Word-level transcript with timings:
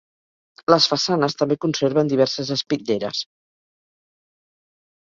Les 0.73 0.87
façanes 0.93 1.37
també 1.41 1.59
conserven 1.67 2.11
diverses 2.15 2.53
espitlleres. 2.59 3.25